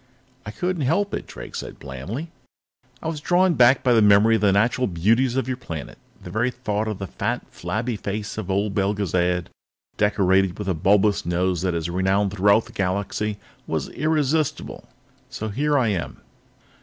[0.47, 2.31] "I couldn't help it," Drake said blandly.
[3.03, 5.99] "I was drawn back by the memory of the natural beauties of your planet.
[6.23, 9.49] The very thought of the fat, flabby face of old Belgezad,
[9.97, 13.37] decorated with a bulbous nose that is renowned throughout the Galaxy,
[13.67, 14.89] was irresistible.
[15.29, 16.19] So here I am."